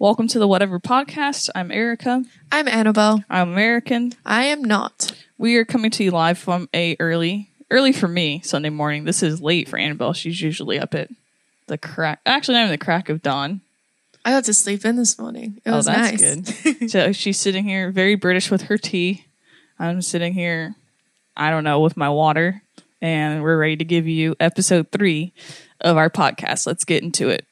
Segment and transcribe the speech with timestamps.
[0.00, 1.50] Welcome to the Whatever Podcast.
[1.54, 2.24] I'm Erica.
[2.50, 3.22] I'm Annabelle.
[3.28, 4.14] I'm American.
[4.24, 5.12] I am not.
[5.36, 9.04] We are coming to you live from a early, early for me Sunday morning.
[9.04, 10.14] This is late for Annabelle.
[10.14, 11.10] She's usually up at
[11.66, 12.20] the crack.
[12.24, 13.60] Actually, not even the crack of dawn.
[14.24, 15.60] I got to sleep in this morning.
[15.66, 16.62] It oh, was oh, that's nice.
[16.62, 16.90] good.
[16.90, 19.26] so she's sitting here, very British with her tea.
[19.78, 20.76] I'm sitting here,
[21.36, 22.62] I don't know, with my water,
[23.02, 25.34] and we're ready to give you episode three
[25.78, 26.66] of our podcast.
[26.66, 27.44] Let's get into it.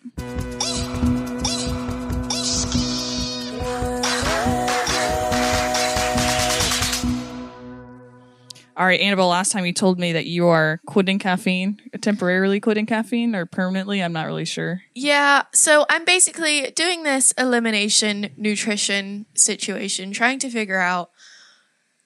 [8.78, 12.86] All right, Annabelle, last time you told me that you are quitting caffeine, temporarily quitting
[12.86, 14.00] caffeine or permanently.
[14.00, 14.82] I'm not really sure.
[14.94, 21.10] Yeah, so I'm basically doing this elimination nutrition situation, trying to figure out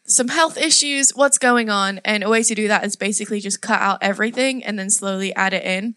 [0.07, 3.61] some health issues, what's going on, and a way to do that is basically just
[3.61, 5.95] cut out everything and then slowly add it in.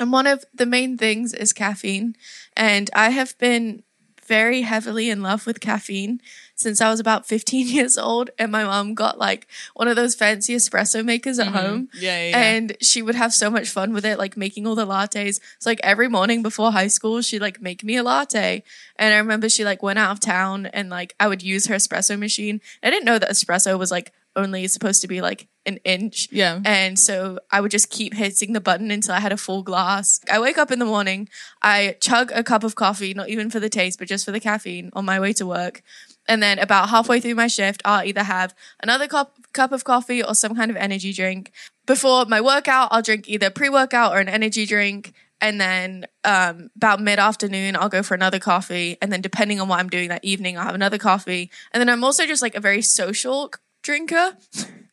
[0.00, 2.16] And one of the main things is caffeine,
[2.56, 3.82] and I have been
[4.28, 6.20] very heavily in love with caffeine
[6.54, 8.30] since I was about 15 years old.
[8.38, 11.56] And my mom got like one of those fancy espresso makers at Mm-hmm.
[11.56, 11.88] home.
[11.94, 12.36] Yeah, yeah, yeah.
[12.38, 15.40] And she would have so much fun with it, like making all the lattes.
[15.58, 18.62] So like every morning before high school, she'd like make me a latte.
[18.96, 21.74] And I remember she like went out of town and like I would use her
[21.76, 22.60] espresso machine.
[22.82, 26.28] I didn't know that espresso was like only is supposed to be like an inch.
[26.32, 26.60] Yeah.
[26.64, 30.20] And so I would just keep hitting the button until I had a full glass.
[30.30, 31.28] I wake up in the morning,
[31.60, 34.40] I chug a cup of coffee, not even for the taste, but just for the
[34.40, 35.82] caffeine on my way to work.
[36.28, 40.22] And then about halfway through my shift, I'll either have another cup, cup of coffee
[40.22, 41.52] or some kind of energy drink.
[41.86, 45.12] Before my workout, I'll drink either pre workout or an energy drink.
[45.40, 48.98] And then um, about mid afternoon, I'll go for another coffee.
[49.00, 51.50] And then depending on what I'm doing that evening, I'll have another coffee.
[51.72, 53.52] And then I'm also just like a very social
[53.82, 54.36] drinker,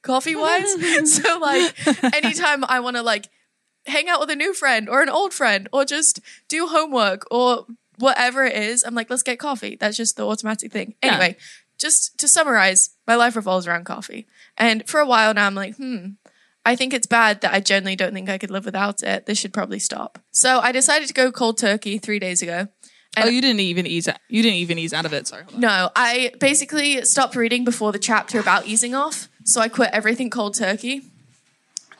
[0.02, 1.14] coffee wise.
[1.14, 3.30] so like anytime I want to like
[3.86, 7.66] hang out with a new friend or an old friend or just do homework or
[7.98, 9.78] whatever it is, I'm like, let's get coffee.
[9.80, 10.96] That's just the automatic thing.
[11.04, 11.12] Yeah.
[11.12, 11.38] Anyway,
[11.78, 14.28] just to summarize, my life revolves around coffee.
[14.58, 16.12] And for a while now, I'm like, hmm,
[16.66, 19.26] I think it's bad that I generally don't think I could live without it.
[19.26, 20.20] This should probably stop.
[20.32, 22.68] So I decided to go cold turkey three days ago.
[23.18, 24.08] Oh, you didn't even ease.
[24.30, 25.28] You didn't even ease out of it.
[25.28, 25.44] Sorry.
[25.56, 29.30] No, I basically stopped reading before the chapter about easing off.
[29.44, 31.04] So I quit everything cold turkey.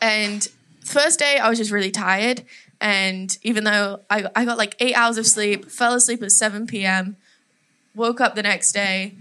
[0.02, 0.48] And
[0.84, 2.44] first day, I was just really tired.
[2.82, 6.68] And even though I, I got like eight hours of sleep, fell asleep at 7
[6.68, 7.18] p.m.,
[7.96, 9.16] woke up the next day,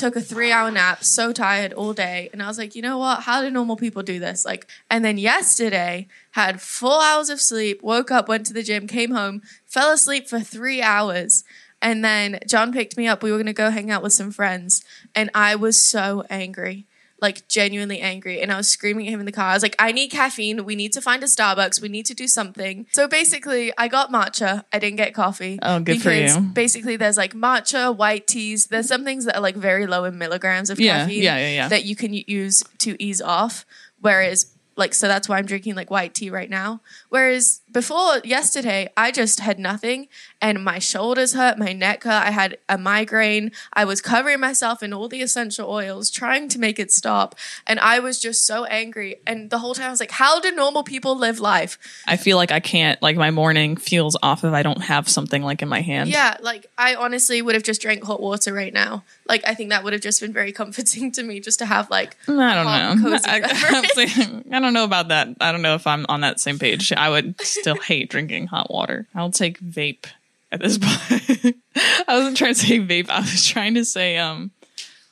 [0.00, 2.30] took a three hour nap, so tired all day.
[2.32, 3.22] And I was like, you know what?
[3.24, 4.44] How do normal people do this?
[4.44, 8.86] Like, and then yesterday, had full hours of sleep, woke up, went to the gym,
[8.86, 11.44] came home, fell asleep for three hours.
[11.82, 13.22] And then John picked me up.
[13.22, 14.84] We were going to go hang out with some friends.
[15.14, 16.86] And I was so angry,
[17.20, 18.40] like genuinely angry.
[18.40, 19.46] And I was screaming at him in the car.
[19.50, 20.64] I was like, I need caffeine.
[20.64, 21.80] We need to find a Starbucks.
[21.80, 22.86] We need to do something.
[22.92, 24.64] So basically, I got matcha.
[24.72, 25.58] I didn't get coffee.
[25.62, 26.40] Oh, good for you.
[26.40, 28.66] Basically, there's like matcha, white teas.
[28.68, 31.50] There's some things that are like very low in milligrams of Yeah, caffeine yeah, yeah,
[31.50, 31.68] yeah.
[31.68, 33.64] that you can use to ease off.
[34.00, 36.80] Whereas, like, so that's why I'm drinking like white tea right now.
[37.08, 40.08] Whereas before yesterday, I just had nothing
[40.40, 42.26] and my shoulders hurt, my neck hurt.
[42.26, 43.52] I had a migraine.
[43.72, 47.34] I was covering myself in all the essential oils, trying to make it stop.
[47.66, 49.20] And I was just so angry.
[49.26, 51.78] And the whole time I was like, how do normal people live life?
[52.06, 53.00] I feel like I can't.
[53.02, 56.08] Like my morning feels off if I don't have something like in my hand.
[56.08, 59.04] Yeah, like I honestly would have just drank hot water right now.
[59.28, 61.90] Like I think that would have just been very comforting to me just to have
[61.90, 63.10] like I don't know.
[63.10, 63.24] cozy.
[63.26, 63.40] I
[64.60, 65.28] don't know about that.
[65.40, 66.92] I don't know if I'm on that same page.
[66.92, 69.06] I would still hate drinking hot water.
[69.14, 70.06] I'll take vape
[70.52, 71.56] at this point.
[72.08, 73.10] I wasn't trying to say vape.
[73.10, 74.50] I was trying to say um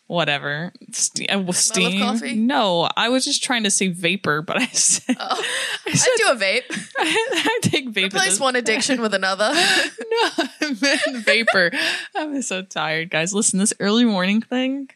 [0.08, 2.00] whatever uh, steam.
[2.00, 2.34] coffee?
[2.34, 5.44] No, I was just trying to say vapor, but I said Oh.
[5.86, 6.90] I, I said do a vape.
[6.98, 8.06] I, take vape.
[8.06, 9.50] Replace one addiction with another.
[9.52, 11.70] no, I meant vapor.
[12.16, 13.32] I'm so tired, guys.
[13.34, 14.88] Listen, this early morning thing.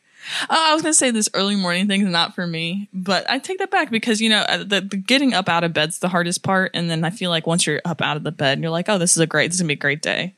[0.43, 3.39] Uh, I was gonna say this early morning thing is not for me, but I
[3.39, 6.09] take that back because you know uh, the, the getting up out of bed's the
[6.09, 8.71] hardest part, and then I feel like once you're up out of the bed, you're
[8.71, 10.35] like, oh, this is a great, this is gonna be a great day.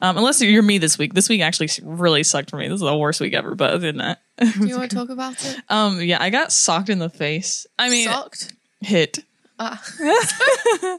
[0.00, 1.14] Um, unless you're me this week.
[1.14, 2.66] This week actually really sucked for me.
[2.66, 3.54] This is the worst week ever.
[3.54, 5.58] But other than that, do you want to talk about it?
[5.68, 7.68] um, yeah, I got socked in the face.
[7.78, 8.52] I mean, Socked.
[8.80, 9.20] hit.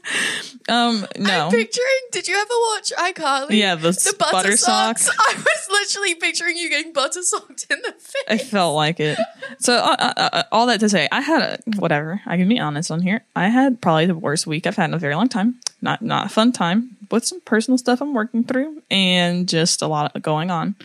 [0.66, 1.46] Um, no.
[1.46, 2.00] I'm picturing.
[2.10, 3.58] Did you ever watch iCarly?
[3.58, 5.02] Yeah, the, The butter, butter socks.
[5.02, 5.18] socks.
[5.28, 8.24] I was literally picturing you getting butter socked in the face.
[8.28, 9.18] I felt like it.
[9.58, 12.22] So uh, uh, uh, all that to say, I had a whatever.
[12.24, 13.24] I can be honest on here.
[13.36, 15.60] I had probably the worst week I've had in a very long time.
[15.82, 19.86] Not not a fun time with some personal stuff I'm working through and just a
[19.86, 20.76] lot going on.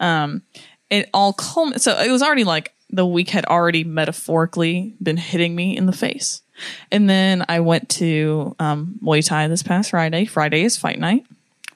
[0.00, 0.42] Um,
[0.90, 1.78] it all culm.
[1.78, 5.92] So it was already like the week had already metaphorically been hitting me in the
[5.92, 6.42] face,
[6.90, 10.24] and then I went to um, Muay Thai this past Friday.
[10.24, 11.24] Friday is fight night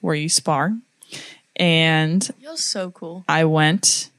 [0.01, 0.73] where you spar.
[1.55, 3.23] and You're so cool.
[3.27, 4.09] I went,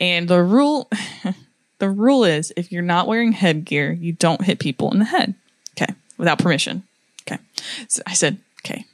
[0.00, 0.90] and the rule,
[1.78, 5.34] the rule is if you're not wearing headgear, you don't hit people in the head.
[5.72, 6.84] Okay, without permission.
[7.22, 7.40] Okay,
[7.88, 8.84] so I said okay.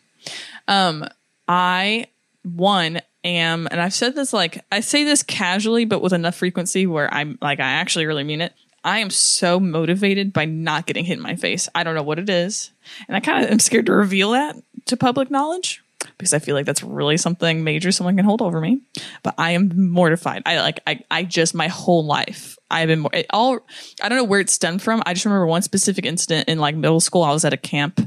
[0.68, 1.06] Um,
[1.46, 2.06] I
[2.42, 6.86] one am, and I've said this like I say this casually, but with enough frequency
[6.86, 8.52] where I'm like I actually really mean it.
[8.84, 11.68] I am so motivated by not getting hit in my face.
[11.74, 12.72] I don't know what it is,
[13.06, 14.56] and I kind of am scared to reveal that
[14.86, 15.82] to public knowledge
[16.18, 18.80] because I feel like that's really something major someone can hold over me.
[19.22, 20.42] But I am mortified.
[20.46, 23.60] I like I I just my whole life I've been more, all
[24.02, 25.02] I don't know where it stemmed from.
[25.06, 27.22] I just remember one specific incident in like middle school.
[27.22, 28.00] I was at a camp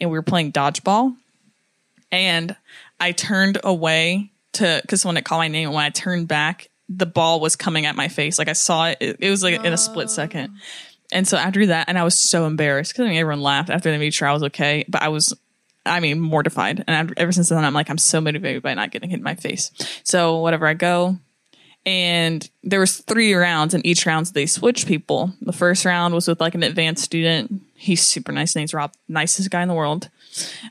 [0.00, 1.16] and we were playing dodgeball,
[2.10, 2.56] and
[2.98, 6.69] I turned away to because someone it called my name, and when I turned back,
[6.90, 8.38] the ball was coming at my face.
[8.38, 8.98] Like I saw it.
[9.00, 10.08] It, it was like in a split oh.
[10.08, 10.56] second.
[11.12, 13.90] And so after that, and I was so embarrassed because I mean everyone laughed after
[13.90, 15.34] the made sure I was okay, but I was
[15.86, 16.84] I mean, mortified.
[16.86, 19.22] And I've, ever since then, I'm like, I'm so motivated by not getting hit in
[19.22, 19.70] my face.
[20.04, 21.18] So whatever I go,
[21.86, 25.32] and there was three rounds, and each round they switched people.
[25.40, 27.62] The first round was with like an advanced student.
[27.74, 28.54] He's super nice.
[28.54, 30.10] Name's Rob, nicest guy in the world.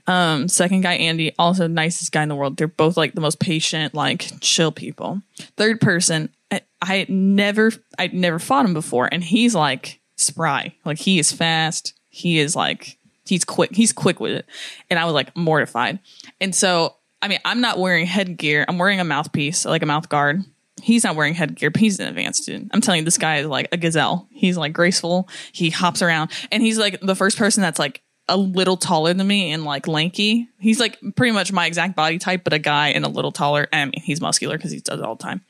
[0.08, 2.58] Um, second guy Andy, also nicest guy in the world.
[2.58, 5.22] They're both like the most patient, like chill people.
[5.58, 10.76] Third person, I, I never, I'd never fought him before, and he's like spry.
[10.86, 11.94] Like he is fast.
[12.10, 13.76] He is like he's quick.
[13.76, 14.46] He's quick with it.
[14.90, 16.00] And I was like mortified.
[16.40, 18.66] And so, I mean, I'm not wearing headgear.
[18.68, 20.44] I'm wearing a mouthpiece, like a mouth guard.
[20.82, 22.72] He's not wearing headgear, but he's an advanced student.
[22.74, 24.28] I'm telling you, this guy is like a gazelle.
[24.32, 25.30] He's like graceful.
[25.52, 29.28] He hops around and he's like the first person that's like a little taller than
[29.28, 30.48] me and like lanky.
[30.60, 33.68] He's like pretty much my exact body type, but a guy and a little taller.
[33.74, 35.42] I mean, he's muscular because he does it all the time.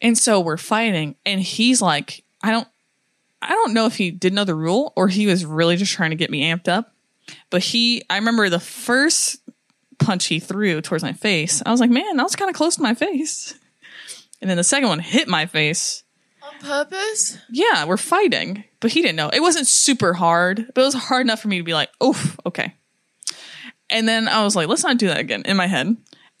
[0.00, 2.68] And so we're fighting and he's like, I don't,
[3.40, 6.10] I don't know if he didn't know the rule or he was really just trying
[6.10, 6.94] to get me amped up.
[7.50, 9.40] But he, I remember the first
[9.98, 11.62] punch he threw towards my face.
[11.64, 13.54] I was like, man, that was kind of close to my face.
[14.42, 16.02] And then the second one hit my face.
[16.42, 17.38] On purpose?
[17.48, 19.28] Yeah, we're fighting, but he didn't know.
[19.28, 22.38] It wasn't super hard, but it was hard enough for me to be like, oof,
[22.44, 22.74] okay.
[23.88, 25.96] And then I was like, let's not do that again in my head.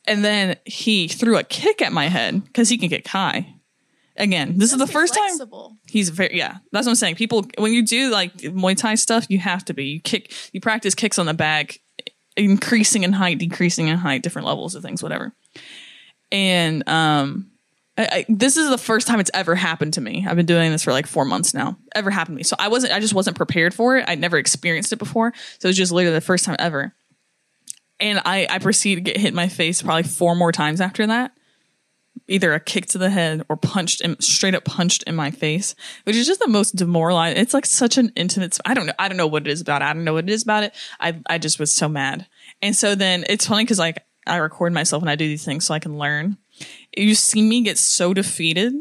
[0.06, 3.54] And then he threw a kick at my head because he can kick high.
[4.16, 5.48] Again, this is the first time
[5.86, 9.26] he's very yeah that's what i'm saying people when you do like muay thai stuff
[9.28, 11.80] you have to be you kick you practice kicks on the back
[12.36, 15.32] increasing in height decreasing in height different levels of things whatever
[16.30, 17.51] and um
[17.98, 20.70] I, I, this is the first time it's ever happened to me i've been doing
[20.70, 23.14] this for like four months now ever happened to me so i wasn't i just
[23.14, 26.20] wasn't prepared for it i'd never experienced it before so it was just literally the
[26.20, 26.94] first time ever
[28.00, 31.06] and i i proceeded to get hit in my face probably four more times after
[31.06, 31.32] that
[32.28, 35.74] either a kick to the head or punched in, straight up punched in my face,
[36.04, 37.40] which is just the most demoralizing.
[37.40, 38.58] It's like such an intimate.
[38.64, 38.92] I don't know.
[38.98, 39.82] I don't know what it is about.
[39.82, 39.86] it.
[39.86, 40.74] I don't know what it is about it.
[41.00, 42.26] I I just was so mad.
[42.60, 45.66] And so then it's funny because like I record myself and I do these things
[45.66, 46.38] so I can learn.
[46.96, 48.74] You see me get so defeated,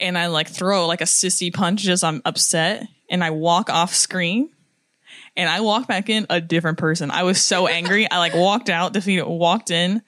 [0.00, 3.94] and I like throw like a sissy punch as I'm upset, and I walk off
[3.94, 4.50] screen.
[5.36, 7.12] And I walk back in a different person.
[7.12, 8.10] I was so angry.
[8.10, 10.02] I like walked out, defeated, walked in,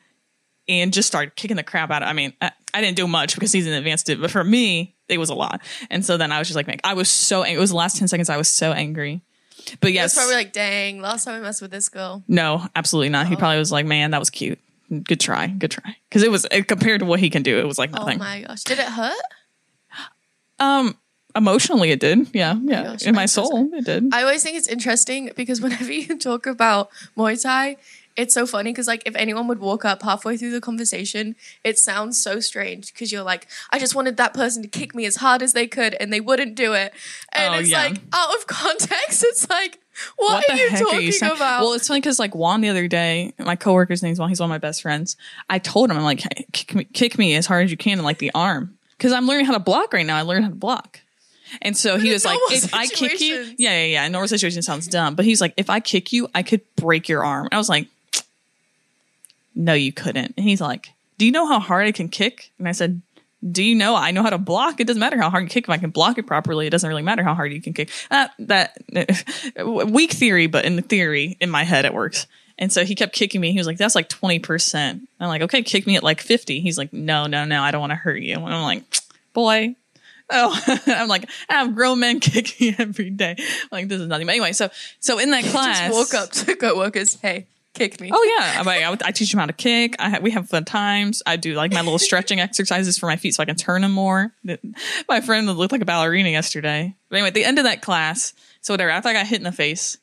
[0.69, 3.35] and just started kicking the crap out of I mean, I, I didn't do much
[3.35, 5.61] because he's an advanced dude, but for me, it was a lot.
[5.91, 7.57] And so then I was just like, man, I was so angry.
[7.57, 9.23] It was the last 10 seconds I was so angry.
[9.81, 12.23] But yes, probably like, dang, last time I messed with this girl.
[12.27, 13.27] no, absolutely not.
[13.27, 13.39] He oh.
[13.39, 14.59] probably was like, man, that was cute.
[15.05, 15.47] Good try.
[15.47, 15.97] Good try.
[16.09, 18.17] Because it was compared to what he can do, it was like nothing.
[18.21, 18.43] Oh nothing.
[18.43, 18.65] my gosh.
[18.65, 19.15] Did it hurt?
[20.59, 20.97] um,
[21.35, 22.29] emotionally, it did.
[22.35, 22.83] Yeah, yeah.
[22.85, 24.13] gosh, In my soul, it did.
[24.13, 27.77] I always think it's interesting because whenever you talk about Muay Thai,
[28.17, 31.79] it's so funny because like if anyone would walk up halfway through the conversation, it
[31.79, 35.17] sounds so strange because you're like, I just wanted that person to kick me as
[35.17, 36.93] hard as they could, and they wouldn't do it,
[37.33, 37.85] and Oh, it's yeah.
[37.85, 39.79] like out of context, it's like,
[40.17, 41.33] what, are you talking saying?
[41.33, 41.63] about?
[41.63, 44.29] Well, it's funny because like Juan the other day, my coworker's name's Juan.
[44.29, 45.17] He's one of my best friends.
[45.49, 47.99] I told him, I'm like, hey, kick me, kick me as hard as you can
[47.99, 50.17] in like the arm because I'm learning how to block right now.
[50.17, 51.01] I learned how to block.
[51.63, 54.09] And so he was like, if I kick you, yeah, yeah, yeah.
[54.09, 57.25] Normal situation sounds dumb, but he's like, if I kick you, I could break your
[57.25, 57.49] arm.
[57.51, 57.89] I was like,
[59.55, 60.35] no, you couldn't.
[60.37, 62.51] And he's like, do you know how hard I can kick?
[62.59, 63.03] And I said,
[63.49, 64.81] do you know I know how to block?
[64.81, 65.65] It doesn't matter how hard you kick.
[65.65, 67.91] If I can block it properly, it doesn't really matter how hard you can kick.
[68.11, 68.77] Uh, that
[69.65, 72.27] weak theory, but in the theory, in my head, it works.
[72.61, 73.53] And so he kept kicking me.
[73.53, 75.01] He was like, that's like 20%.
[75.19, 76.61] I'm like, okay, kick me at like 50.
[76.61, 78.35] He's like, no, no, no, I don't want to hurt you.
[78.35, 78.85] And I'm like,
[79.33, 79.75] boy.
[80.29, 83.37] Oh, I'm like, I have grown men kick me every day.
[83.73, 84.27] Like, this is nothing.
[84.27, 84.69] But anyway, so,
[85.01, 85.81] so in that class.
[85.81, 87.47] just walk up to coworkers, hey,
[87.81, 88.11] kick me.
[88.13, 89.97] Oh yeah, like, I, I teach them how to kick.
[89.99, 91.23] I we have fun times.
[91.27, 93.93] I do like my little stretching exercises for my feet so I can turn them
[93.93, 94.33] more.
[95.09, 96.95] My friend looked like a ballerina yesterday.
[97.09, 98.91] But anyway, at the end of that class, so whatever.
[98.91, 99.97] After I got hit in the face,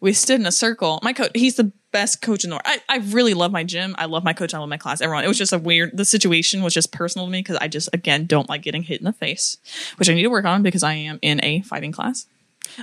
[0.00, 1.00] we stood in a circle.
[1.02, 2.62] My coach, he's the best coach in the world.
[2.66, 3.94] I, I really love my gym.
[3.98, 4.52] I love my coach.
[4.52, 5.00] I love my class.
[5.00, 5.24] Everyone.
[5.24, 5.96] It was just a weird.
[5.96, 9.00] The situation was just personal to me because I just again don't like getting hit
[9.00, 9.56] in the face,
[9.96, 12.26] which I need to work on because I am in a fighting class.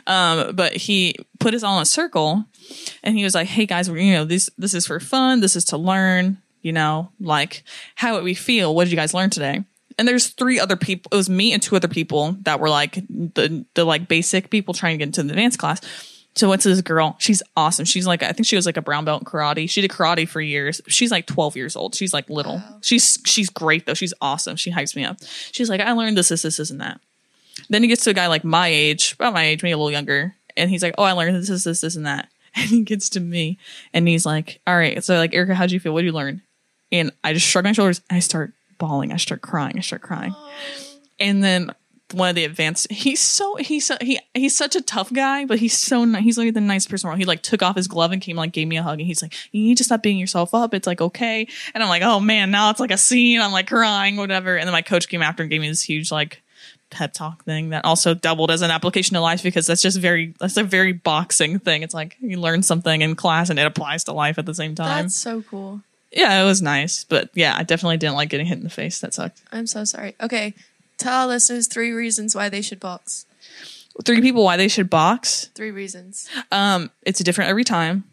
[0.08, 2.46] Um, but he put us all in a circle,
[3.04, 5.40] and he was like, "Hey guys, you know this this is for fun.
[5.42, 6.38] This is to learn.
[6.62, 7.64] You know, like
[7.96, 8.76] how would we feel?
[8.76, 9.64] What did you guys learn today?"
[9.98, 11.10] And there's three other people.
[11.12, 14.74] It was me and two other people that were like the the like basic people
[14.74, 15.82] trying to get into the dance class.
[16.36, 17.18] So what's this girl?
[17.20, 17.86] She's awesome.
[17.86, 19.70] She's like I think she was like a brown belt in karate.
[19.70, 20.82] She did karate for years.
[20.88, 21.94] She's like 12 years old.
[21.96, 22.64] She's like little.
[22.82, 23.94] She's she's great though.
[23.94, 24.56] She's awesome.
[24.56, 25.18] She hypes me up.
[25.52, 27.02] She's like I learned this this this, this and that.
[27.70, 29.92] Then he gets to a guy like my age, about my age, maybe a little
[29.92, 32.82] younger, and he's like, "Oh, I learned this, this, this, this, and that." And he
[32.82, 33.58] gets to me,
[33.94, 35.94] and he's like, "All right, so like Erica, how'd you feel?
[35.94, 36.42] What did you learn?"
[36.92, 39.14] And I just shrug my shoulders, and I start bawling.
[39.14, 39.78] I start crying.
[39.78, 40.36] I start crying,
[41.18, 41.72] and then
[42.14, 45.60] one of the advanced, he's so he's so, he he's such a tough guy, but
[45.60, 46.06] he's so.
[46.16, 47.16] He's like the nice person.
[47.18, 49.22] He like took off his glove and came like gave me a hug, and he's
[49.22, 50.74] like, "You need to stop beating yourself up.
[50.74, 53.42] It's like okay." And I'm like, "Oh man, now it's like a scene.
[53.42, 56.12] I'm like crying, whatever." And then my coach came after and gave me this huge
[56.12, 56.41] like
[56.92, 60.34] pep talk thing that also doubled as an application to life because that's just very
[60.40, 61.82] that's a very boxing thing.
[61.82, 64.76] It's like you learn something in class and it applies to life at the same
[64.76, 65.06] time.
[65.06, 65.82] That's so cool.
[66.12, 69.00] yeah, it was nice, but yeah, I definitely didn't like getting hit in the face.
[69.00, 69.42] That sucked.
[69.52, 70.16] I'm so sorry.
[70.22, 70.54] Okay,
[70.98, 73.26] tell our listeners three reasons why they should box.
[74.06, 75.50] Three people why they should box.
[75.56, 76.30] Three reasons.
[76.52, 78.06] Um, it's different every time.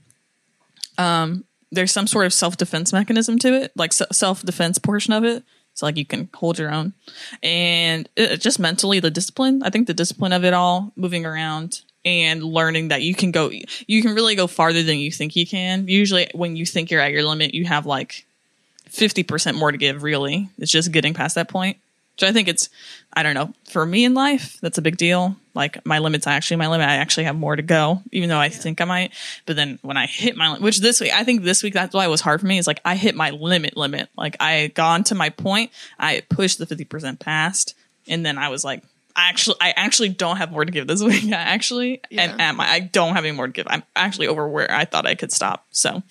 [0.99, 5.25] Um, there's some sort of self defense mechanism to it, like self defense portion of
[5.25, 5.45] it.
[5.79, 6.93] So like you can hold your own,
[7.41, 9.63] and it, just mentally the discipline.
[9.63, 13.53] I think the discipline of it all, moving around and learning that you can go,
[13.87, 15.87] you can really go farther than you think you can.
[15.87, 18.27] Usually, when you think you're at your limit, you have like
[18.89, 20.03] fifty percent more to give.
[20.03, 21.77] Really, it's just getting past that point.
[22.19, 22.69] So I think it's,
[23.13, 25.37] I don't know, for me in life, that's a big deal.
[25.55, 26.89] Like my limit's actually my limit.
[26.89, 29.13] I actually have more to go, even though I think I might.
[29.47, 31.95] But then when I hit my, limit, which this week, I think this week that's
[31.95, 32.59] why it was hard for me.
[32.59, 34.09] Is like I hit my limit limit.
[34.17, 35.71] Like I had gone to my point.
[35.99, 37.75] I pushed the fifty percent past,
[38.09, 38.83] and then I was like,
[39.17, 41.25] I actually, I actually don't have more to give this week.
[41.25, 42.23] I actually, Yeah.
[42.23, 43.67] and am I, I don't have any more to give.
[43.69, 45.67] I'm actually over where I thought I could stop.
[45.73, 46.03] So,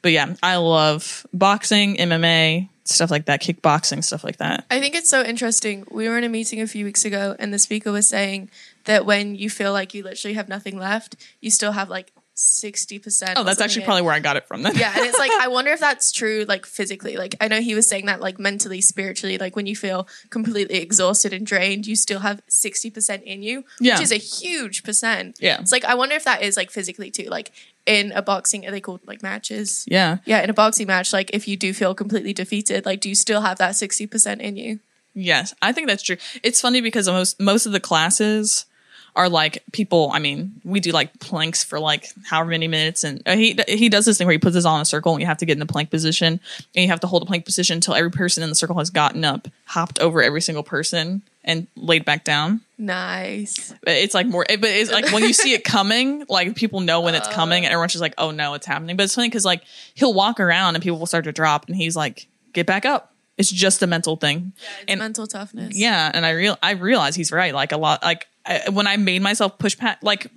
[0.00, 4.64] but yeah, I love boxing, MMA, stuff like that, kickboxing, stuff like that.
[4.70, 5.86] I think it's so interesting.
[5.90, 8.50] We were in a meeting a few weeks ago, and the speaker was saying
[8.84, 13.34] that when you feel like you literally have nothing left, you still have like 60%.
[13.36, 14.74] Oh, that's actually probably where I got it from then.
[14.76, 17.16] yeah, and it's like I wonder if that's true, like physically.
[17.16, 20.76] Like I know he was saying that, like mentally, spiritually, like when you feel completely
[20.80, 23.94] exhausted and drained, you still have sixty percent in you, Yeah.
[23.94, 25.36] which is a huge percent.
[25.40, 25.60] Yeah.
[25.60, 27.24] it's like I wonder if that is like physically too.
[27.28, 27.52] Like
[27.86, 29.84] in a boxing, are they called like matches?
[29.88, 30.18] yeah.
[30.24, 33.14] Yeah, in a boxing match, like if you do feel completely defeated, like do you
[33.14, 34.80] still have that sixty percent in you?
[35.14, 36.16] Yes, I think that's true.
[36.42, 38.66] It's funny because most most of the classes
[39.16, 40.10] are like people.
[40.12, 43.88] I mean, we do like planks for like however many minutes, and uh, he he
[43.88, 45.46] does this thing where he puts us all in a circle, and you have to
[45.46, 46.40] get in the plank position,
[46.74, 48.90] and you have to hold the plank position until every person in the circle has
[48.90, 52.60] gotten up, hopped over every single person, and laid back down.
[52.76, 53.72] Nice.
[53.82, 57.00] But It's like more, but it's like when you see it coming, like people know
[57.00, 59.44] when it's coming, and everyone's just like, "Oh no, it's happening." But it's funny because
[59.44, 59.62] like
[59.94, 63.13] he'll walk around and people will start to drop, and he's like, "Get back up."
[63.36, 64.52] It's just a mental thing.
[64.82, 65.76] It's and mental toughness.
[65.76, 67.52] yeah, and I real I realize he's right.
[67.54, 70.28] Like a lot, like I, when I made myself push past, like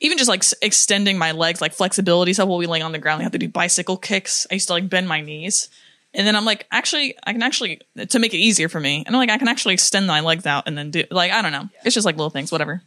[0.00, 2.48] even just like s- extending my legs, like flexibility stuff.
[2.48, 4.46] While we laying on the ground, we have to do bicycle kicks.
[4.50, 5.68] I used to like bend my knees,
[6.14, 9.16] and then I'm like, actually, I can actually to make it easier for me, and
[9.16, 11.52] I'm like, I can actually extend my legs out and then do like I don't
[11.52, 11.68] know.
[11.84, 12.82] It's just like little things, whatever.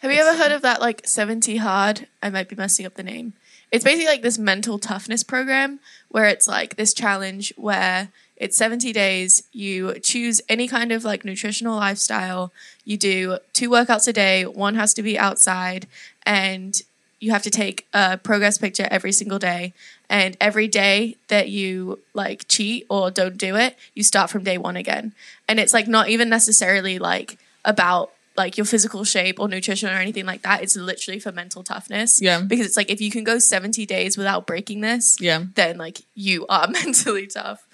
[0.00, 2.08] Have you ever heard of that like 70 hard?
[2.22, 3.34] I might be messing up the name.
[3.70, 8.08] It's basically like this mental toughness program where it's like this challenge where
[8.42, 9.44] it's 70 days.
[9.52, 12.52] You choose any kind of like nutritional lifestyle.
[12.84, 14.44] You do two workouts a day.
[14.44, 15.86] One has to be outside
[16.26, 16.82] and
[17.20, 19.74] you have to take a progress picture every single day.
[20.10, 24.58] And every day that you like cheat or don't do it, you start from day
[24.58, 25.12] one again.
[25.46, 29.92] And it's like not even necessarily like about like your physical shape or nutrition or
[29.92, 30.64] anything like that.
[30.64, 32.20] It's literally for mental toughness.
[32.20, 32.40] Yeah.
[32.40, 36.00] Because it's like if you can go 70 days without breaking this, Yeah, then like
[36.16, 37.64] you are mentally tough.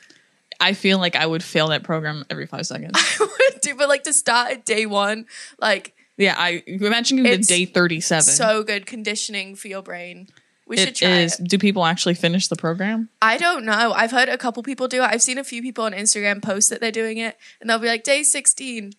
[0.60, 2.98] I feel like I would fail that program every five seconds.
[3.62, 5.26] Dude, but like to start at day one,
[5.60, 8.22] like yeah, I imagine the day thirty seven.
[8.24, 10.28] so good conditioning for your brain.
[10.66, 11.40] We should try is.
[11.40, 11.48] it.
[11.48, 13.08] Do people actually finish the program?
[13.22, 13.92] I don't know.
[13.94, 15.06] I've heard a couple people do it.
[15.06, 17.86] I've seen a few people on Instagram post that they're doing it, and they'll be
[17.86, 18.92] like, day 16,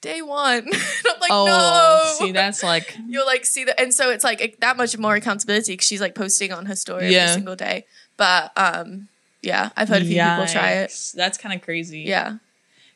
[0.00, 0.66] day one.
[1.06, 1.46] I'm like, Oh,
[2.18, 2.26] no.
[2.26, 3.80] see, that's like You'll like see that.
[3.80, 7.12] And so it's like that much more accountability because she's like posting on her story
[7.12, 7.24] Yeah.
[7.26, 7.86] every single day.
[8.16, 9.08] But um,
[9.44, 11.12] yeah, I've heard a few people try it.
[11.14, 12.00] That's kind of crazy.
[12.00, 12.38] Yeah.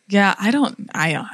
[0.08, 0.88] Yeah, I don't.
[0.94, 1.24] I uh,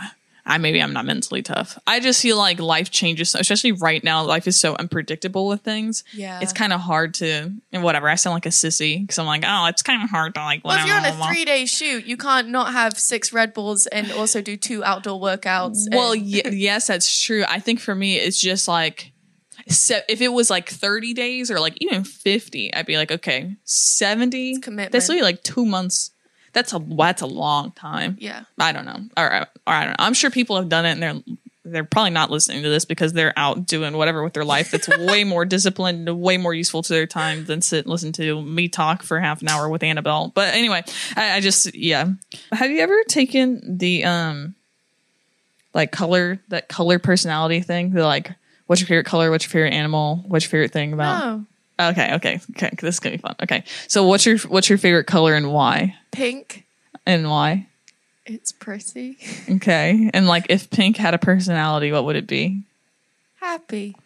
[0.47, 1.79] I maybe I'm not mentally tough.
[1.87, 4.25] I just feel like life changes, so- especially right now.
[4.25, 6.05] Life is so unpredictable with things.
[6.13, 6.41] Yeah.
[6.43, 8.09] it's kind of hard to and whatever.
[8.11, 10.63] I sound like a sissy because I'm like, oh, it's kind of hard to like.
[10.65, 13.87] Well, if you're on a three day shoot, you can't not have six Red Bulls
[13.87, 15.87] and also do two outdoor workouts.
[15.91, 17.45] Well, and- y- yes, that's true.
[17.49, 19.13] I think for me, it's just like,
[19.69, 23.57] so if it was like 30 days or like even 50, I'd be like, okay,
[23.65, 24.61] 70.
[24.61, 24.93] commitment.
[24.93, 26.11] That's really like two months.
[26.53, 28.17] That's a that's a long time.
[28.21, 28.45] yeah.
[28.61, 29.01] I don't know.
[29.17, 30.05] Or, or I don't know.
[30.05, 33.13] I'm sure people have done it and they're they're probably not listening to this because
[33.15, 36.83] they're out doing whatever with their life that's way more disciplined, and way more useful
[36.83, 39.83] to their time than sit and listen to me talk for half an hour with
[39.83, 40.31] Annabelle.
[40.35, 40.85] But anyway,
[41.17, 42.11] I, I just yeah.
[42.53, 44.55] Have you ever taken the um
[45.73, 47.91] like color that color personality thing?
[47.91, 48.33] The like
[48.67, 51.45] what's your favorite color, what's your favorite animal, what's your favorite thing about Oh,
[51.91, 52.71] Okay, okay, okay.
[52.81, 53.35] This is gonna be fun.
[53.43, 53.65] Okay.
[53.89, 55.97] So what's your what's your favorite color and why?
[56.13, 56.65] pink.
[57.05, 57.67] And why?
[58.27, 59.19] It's pretty.
[59.57, 60.11] Okay.
[60.15, 62.63] And like if pink had a personality, what would it be?
[63.41, 63.97] Happy.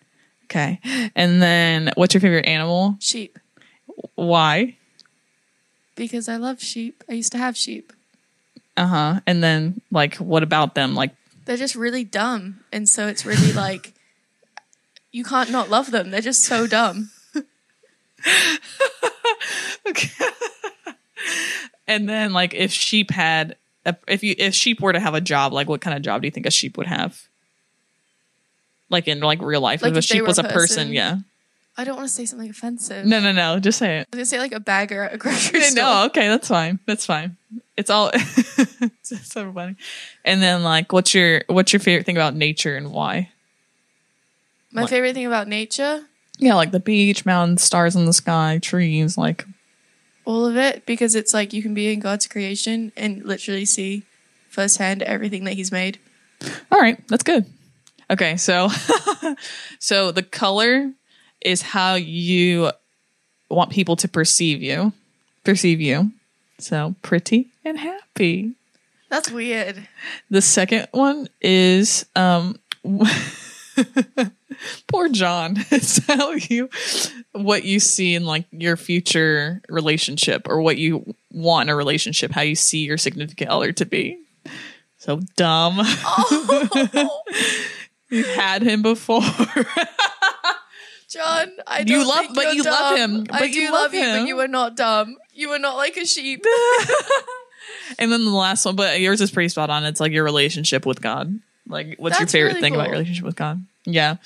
[0.45, 0.81] Okay.
[1.15, 2.97] And then what's your favorite animal?
[3.00, 3.38] Sheep.
[4.15, 4.77] Why?
[5.95, 7.05] Because I love sheep.
[7.09, 7.93] I used to have sheep.
[8.77, 9.21] Uh-huh.
[9.27, 10.95] And then like what about them?
[10.95, 12.61] Like They're just really dumb.
[12.73, 13.93] And so it's really like,
[15.12, 16.11] you can't not love them.
[16.11, 17.11] They're just so dumb.
[21.87, 25.21] and then like if sheep had a, if you if sheep were to have a
[25.21, 27.23] job, like what kind of job do you think a sheep would have?
[28.91, 30.77] Like in like real life, Like if a if they sheep was a a person,
[30.77, 30.93] person?
[30.93, 31.19] yeah.
[31.77, 33.07] I don't want to say something offensive.
[33.07, 33.61] No, no, no.
[33.61, 34.09] Just say it.
[34.12, 35.85] I was to say like a bagger at a grocery store.
[35.85, 36.81] No, okay, that's fine.
[36.87, 37.37] That's fine.
[37.77, 39.77] It's all it's so funny.
[40.25, 43.31] And then like what's your what's your favorite thing about nature and why?
[44.73, 44.91] My What?
[44.91, 46.05] favorite thing about nature,
[46.39, 49.45] Yeah, like the beach, mountains, stars in the sky, trees, like
[50.25, 54.03] all of it, because it's like you can be in God's creation and literally see
[54.51, 55.99] firsthand everything that He's made.
[56.71, 57.47] All right, that's good.
[58.11, 58.69] Okay, so
[59.79, 60.93] so the color
[61.41, 62.71] is how you
[63.51, 64.93] want people to perceive you.
[65.45, 66.13] Perceive you.
[66.59, 68.53] So pretty and happy.
[69.09, 69.89] That's weird.
[70.31, 72.57] The second one is um
[74.88, 75.56] poor John.
[75.71, 76.68] It's how you
[77.32, 82.30] what you see in like your future relationship or what you want in a relationship,
[82.32, 84.18] how you see your significant other to be.
[84.99, 85.78] So dumb.
[85.80, 87.23] Oh,
[88.10, 89.21] You've had him before.
[91.10, 93.10] John, I You don't love- but you love dumb.
[93.12, 94.21] him, I but do you love love you, him.
[94.23, 95.16] but you are not dumb.
[95.34, 96.44] You are not like a sheep.
[97.99, 99.84] and then the last one, but yours is pretty spot on.
[99.84, 101.38] It's like your relationship with God.
[101.66, 103.64] Like, what's your favorite really thing about your relationship with God?
[103.93, 104.17] Yeah.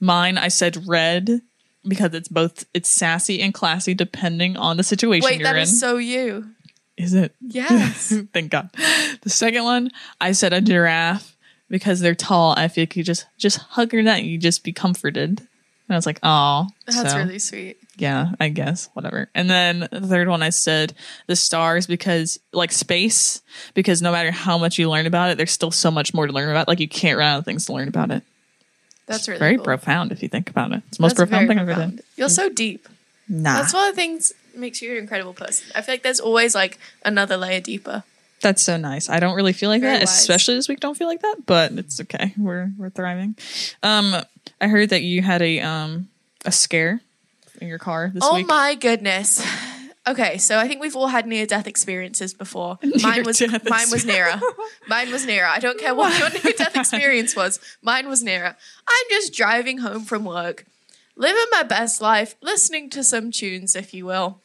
[0.00, 1.40] Mine, I said red
[1.86, 5.62] because it's both, it's sassy and classy depending on the situation Wait, you're that in.
[5.62, 6.46] is so you.
[6.96, 7.34] is it?
[7.40, 8.12] Yes.
[8.32, 8.70] Thank God.
[9.22, 11.36] The second one, I said a giraffe
[11.70, 12.54] because they're tall.
[12.56, 14.22] I feel like you just, just hug your neck.
[14.24, 15.40] You just be comforted.
[15.88, 17.78] And I was like, oh, That's really sweet.
[17.96, 19.30] yeah, I guess, whatever.
[19.36, 20.94] And then the third one I said
[21.28, 23.40] the stars because like space,
[23.74, 26.32] because no matter how much you learn about it, there's still so much more to
[26.32, 26.66] learn about.
[26.66, 28.24] Like you can't run out of things to learn about it.
[29.06, 29.64] That's really Very cool.
[29.64, 30.82] profound if you think about it.
[30.88, 32.00] It's the most That's profound thing I've ever done.
[32.16, 32.88] You're so deep.
[33.28, 33.60] Nah.
[33.60, 35.66] That's one of the things that makes you an incredible person.
[35.74, 38.04] I feel like there's always like another layer deeper.
[38.40, 39.08] That's so nice.
[39.08, 40.10] I don't really feel like Very that, wise.
[40.18, 40.80] especially this week.
[40.80, 42.34] Don't feel like that, but it's okay.
[42.36, 43.36] We're we're thriving.
[43.82, 44.14] Um,
[44.60, 46.08] I heard that you had a um
[46.44, 47.00] a scare
[47.60, 48.44] in your car this oh week.
[48.44, 49.44] Oh my goodness.
[50.08, 52.78] Okay, so I think we've all had near death experiences before.
[53.02, 54.40] Mine was mine was nearer.
[54.88, 55.46] Mine was nearer.
[55.46, 57.58] I don't care what your near death experience was.
[57.82, 58.56] Mine was nearer.
[58.88, 60.64] I'm just driving home from work,
[61.16, 64.40] living my best life, listening to some tunes, if you will.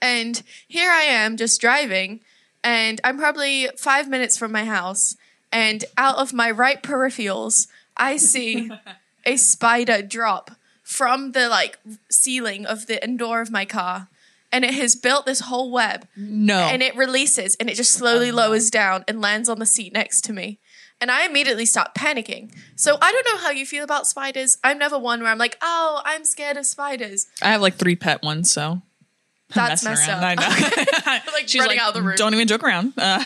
[0.00, 2.20] And here I am just driving,
[2.62, 5.16] and I'm probably five minutes from my house,
[5.50, 8.70] and out of my right peripherals, I see
[9.26, 14.08] a spider drop from the like ceiling of the door of my car.
[14.56, 16.58] And it has built this whole web No.
[16.58, 20.22] and it releases and it just slowly lowers down and lands on the seat next
[20.22, 20.60] to me.
[20.98, 22.54] And I immediately start panicking.
[22.74, 24.56] So I don't know how you feel about spiders.
[24.64, 27.26] I'm never one where I'm like, oh, I'm scared of spiders.
[27.42, 28.80] I have like three pet ones, so
[29.54, 30.24] That's messed around.
[30.24, 30.46] up.
[30.46, 31.20] I know.
[31.32, 32.16] Like She's running out of the room.
[32.16, 32.94] Don't even joke around.
[32.96, 33.22] Uh,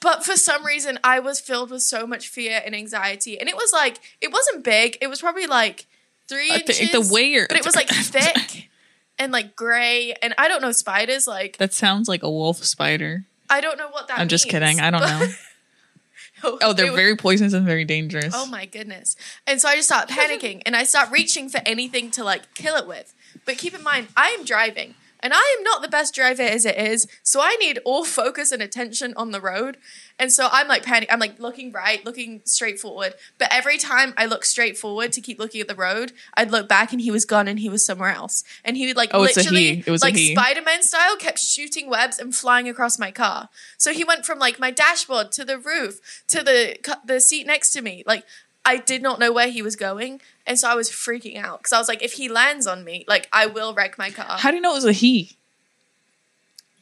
[0.00, 3.38] But for some reason, I was filled with so much fear and anxiety.
[3.38, 4.96] And it was like, it wasn't big.
[5.02, 5.86] It was probably like
[6.28, 6.90] three I inches.
[6.90, 8.70] the way you're- but it was like thick
[9.22, 10.14] and like gray.
[10.22, 11.26] And I don't know spiders.
[11.26, 13.24] Like, that sounds like a wolf spider.
[13.48, 14.80] I don't know what that I'm just means, kidding.
[14.80, 15.26] I don't but- know.
[16.44, 18.32] Oh, oh, they're It was- very poisonous and very dangerous.
[18.36, 19.14] Oh my goodness.
[19.46, 22.74] And so I just start panicking and I start reaching for anything to like kill
[22.74, 23.14] it with.
[23.44, 24.96] But keep in mind, I am driving.
[25.22, 28.52] And I am not the best driver as it is, so I need all focus
[28.52, 29.76] and attention on the road.
[30.18, 31.08] And so I'm like panic.
[31.12, 33.14] I'm like looking right, looking straight forward.
[33.38, 36.68] But every time I look straight forward to keep looking at the road, I'd look
[36.68, 38.44] back and he was gone and he was somewhere else.
[38.64, 39.82] And he would like Oh, literally.
[39.86, 40.16] It was like.
[40.16, 43.48] Spider Man style kept shooting webs and flying across my car.
[43.78, 47.70] So he went from like my dashboard to the roof to the the seat next
[47.70, 48.02] to me.
[48.06, 48.24] Like
[48.64, 51.72] I did not know where he was going, and so I was freaking out because
[51.72, 54.38] I was like, if he lands on me, like I will wreck my car.
[54.38, 55.36] How do you know it was a he?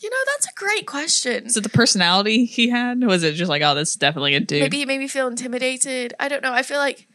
[0.02, 1.44] you know, that's a great question.
[1.44, 3.02] Is it the personality he had?
[3.04, 4.62] Was it just like, oh, this is definitely a dude?
[4.62, 6.14] Maybe he made me feel intimidated.
[6.18, 6.54] I don't know.
[6.54, 7.06] I feel like,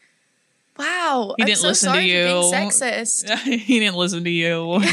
[0.78, 2.23] wow, He I'm didn't so listen to you.
[2.25, 3.28] being sexist.
[3.39, 4.84] he didn't listen to you.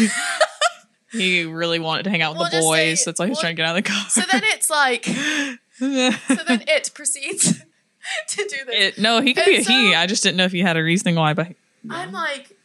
[1.12, 3.00] he really wanted to hang out with We'll the boys.
[3.00, 4.04] say- That's why he's we'll- trying to get out of the car.
[4.08, 5.04] So then it's like,
[5.78, 7.60] so then it proceeds
[8.28, 8.96] to do this.
[8.96, 9.94] it, no, he could be a And he.
[9.94, 11.34] I just didn't know if you had a reasoning why.
[11.34, 11.48] But
[11.90, 12.56] I'm like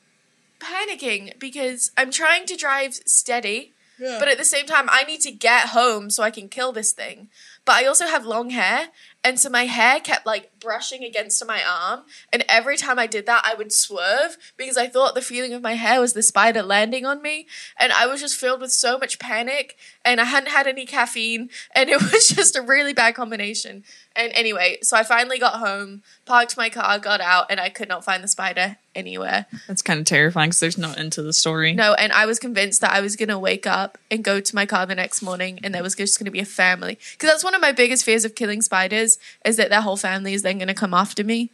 [0.60, 5.31] panicking because I'm trying to drive steady, but at the same time, I need to
[5.31, 7.29] get home so I can kill this thing.
[7.65, 8.89] But I also have long hair,
[9.27, 12.03] and so my hair kept like brushing against my arm.
[12.31, 15.61] And every time I did that, I would swerve because I thought the feeling of
[15.61, 17.45] my hair was the spider landing on me.
[17.77, 21.49] And I was just filled with so much panic, and I hadn't had any caffeine,
[21.75, 23.83] and it was just a really bad combination.
[24.15, 27.89] And anyway, so I finally got home, parked my car, got out, and I could
[27.89, 29.45] not find the spider anywhere.
[29.67, 31.73] that's kind of terrifying because there's no end to the story.
[31.73, 34.55] No, and I was convinced that I was going to wake up and go to
[34.55, 36.97] my car the next morning and there was just going to be a family.
[37.13, 40.33] Because that's one of my biggest fears of killing spiders is that their whole family
[40.33, 41.51] is then going to come after me.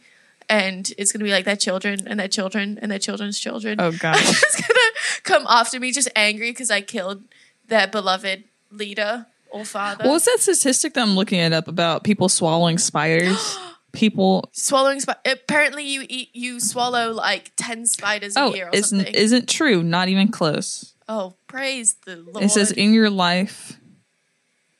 [0.48, 3.80] And it's going to be like their children and their children and their children's children.
[3.80, 4.16] Oh god.
[4.18, 7.22] it's going to come after me just angry because I killed
[7.68, 10.04] their beloved leader or father.
[10.04, 13.56] what was that statistic that I'm looking it up about people swallowing spiders?
[13.94, 14.50] people.
[14.52, 15.00] Swallowing.
[15.24, 19.14] Apparently, you eat, you swallow like 10 spiders a Oh, year or isn't something.
[19.14, 19.82] isn't true.
[19.82, 20.92] Not even close.
[21.08, 22.44] oh, praise the Lord.
[22.44, 23.78] It says in your life.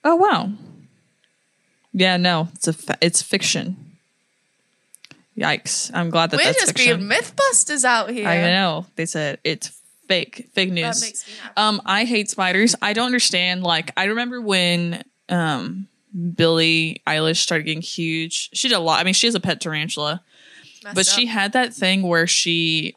[0.05, 0.51] Oh wow.
[1.93, 3.77] Yeah, no, it's a fa- it's fiction.
[5.37, 5.91] Yikes!
[5.95, 6.99] I'm glad that We're that's just fiction.
[6.99, 8.29] being mythbusters out here.
[8.29, 9.73] I know they said it's
[10.07, 11.01] fake, fake news.
[11.01, 11.55] makes me happy.
[11.57, 12.77] Um, I hate spiders.
[12.83, 13.63] I don't understand.
[13.65, 15.89] Like, I remember when um
[16.35, 18.51] Billie Eilish started getting huge.
[18.53, 19.01] She did a lot.
[19.01, 20.23] I mean, she has a pet tarantula,
[20.83, 22.95] Messed but she had that thing where she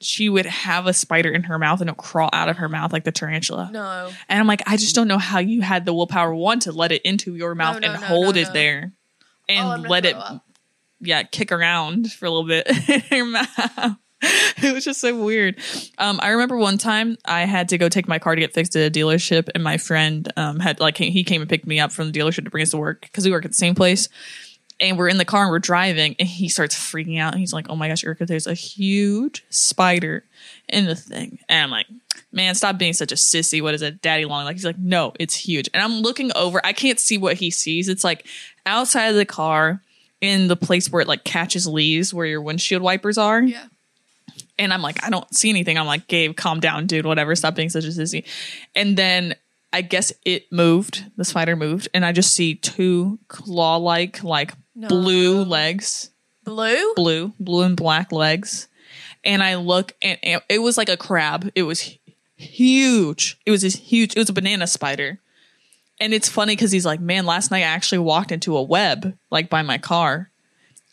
[0.00, 2.92] she would have a spider in her mouth and it'll crawl out of her mouth
[2.92, 3.70] like the tarantula.
[3.72, 4.10] no.
[4.28, 6.90] And I'm like, I just don't know how you had the willpower one to let
[6.90, 8.52] it into your mouth no, and no, hold no, it no.
[8.52, 8.92] there
[9.48, 10.44] Oh, and gonna let it up.
[11.00, 13.96] yeah, kick around for a little bit in your mouth.
[14.62, 15.58] It was just so weird.
[15.98, 18.76] Um, I remember one time I had to go take my car to get fixed
[18.76, 21.90] at a dealership, and my friend um, had like he came and picked me up
[21.90, 24.08] from the dealership to bring us to work because we work at the same place.
[24.80, 27.36] And we're in the car and we're driving, and he starts freaking out.
[27.36, 30.24] He's like, "Oh my gosh, Erica, there's a huge spider
[30.68, 31.86] in the thing." And I'm like,
[32.30, 33.60] "Man, stop being such a sissy.
[33.60, 36.60] What is it, daddy long?" Like he's like, "No, it's huge." And I'm looking over.
[36.64, 37.88] I can't see what he sees.
[37.88, 38.26] It's like
[38.66, 39.82] outside of the car
[40.20, 43.42] in the place where it like catches leaves where your windshield wipers are.
[43.42, 43.66] Yeah.
[44.58, 45.78] And I'm like, I don't see anything.
[45.78, 47.34] I'm like, Gabe, calm down, dude, whatever.
[47.34, 48.24] Stop being such a sissy.
[48.74, 49.34] And then
[49.72, 51.04] I guess it moved.
[51.16, 51.88] The spider moved.
[51.94, 54.88] And I just see two claw like, like No.
[54.88, 56.10] blue legs,
[56.44, 56.92] Blue?
[56.94, 58.68] blue, blue and black legs.
[59.24, 61.50] And I look and, and it was like a crab.
[61.54, 61.96] It was
[62.36, 63.38] huge.
[63.46, 65.18] It was this huge, it was a banana spider.
[66.00, 69.16] And it's funny because he's like, man, last night I actually walked into a web
[69.30, 70.30] like by my car.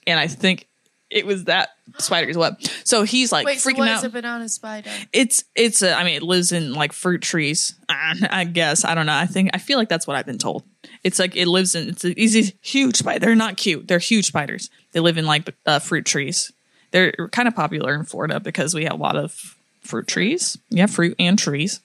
[0.07, 0.67] And I think
[1.09, 2.61] it was that spider's web.
[2.83, 3.97] So he's like Wait, so freaking what out.
[3.97, 4.89] is a banana spider?
[5.11, 7.73] it's it's a, I mean it lives in like fruit trees.
[7.89, 9.15] I guess I don't know.
[9.15, 10.63] I think I feel like that's what I've been told.
[11.03, 13.19] It's like it lives in it's, a, it's these huge spider.
[13.19, 13.87] They're not cute.
[13.87, 14.69] They're huge spiders.
[14.91, 16.51] They live in like uh, fruit trees.
[16.91, 20.57] They're kind of popular in Florida because we have a lot of fruit trees.
[20.69, 21.79] Yeah, fruit and trees.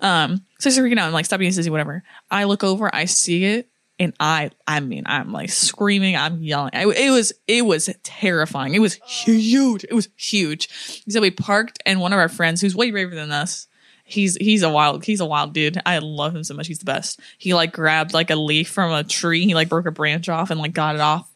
[0.00, 1.06] Um, so he's freaking out.
[1.06, 2.02] I'm like, stop being sissy, whatever.
[2.30, 6.72] I look over, I see it, and I, I mean, I'm like screaming, I'm yelling.
[6.74, 8.74] I, it was, it was terrifying.
[8.74, 9.84] It was huge.
[9.84, 10.68] It was huge.
[11.08, 13.68] So we parked, and one of our friends, who's way braver than us,
[14.04, 15.80] he's he's a wild, he's a wild dude.
[15.86, 16.66] I love him so much.
[16.66, 17.20] He's the best.
[17.38, 19.44] He like grabbed like a leaf from a tree.
[19.44, 21.30] He like broke a branch off and like got it off.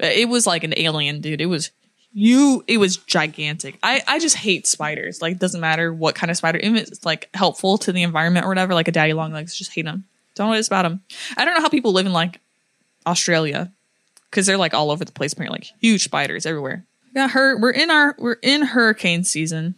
[0.00, 1.40] Uh, it was like an alien, dude.
[1.40, 1.70] It was
[2.18, 6.30] you it was gigantic i i just hate spiders like it doesn't matter what kind
[6.30, 9.34] of spider if it's like helpful to the environment or whatever like a daddy long
[9.34, 10.02] legs just hate them
[10.36, 11.00] don't know what it's about them
[11.36, 12.40] i don't know how people live in like
[13.06, 13.70] australia
[14.30, 17.70] because they're like all over the place apparently like huge spiders everywhere yeah her we're
[17.70, 19.74] in our we're in hurricane season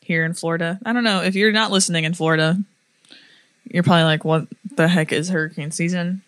[0.00, 2.56] here in florida i don't know if you're not listening in florida
[3.70, 6.22] you're probably like what the heck is hurricane season